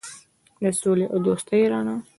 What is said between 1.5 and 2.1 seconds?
رڼا.